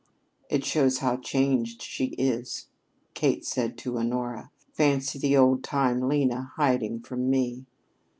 [0.49, 2.69] "It shows how changed she is,"
[3.13, 4.49] Kate said to Honora.
[4.73, 7.67] "Fancy the old time Lena hiding from me!"